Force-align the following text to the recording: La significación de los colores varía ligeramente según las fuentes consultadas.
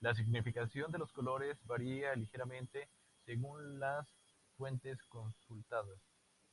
La 0.00 0.12
significación 0.12 0.90
de 0.90 0.98
los 0.98 1.12
colores 1.12 1.56
varía 1.64 2.16
ligeramente 2.16 2.88
según 3.24 3.78
las 3.78 4.04
fuentes 4.58 4.98
consultadas. 5.08 6.00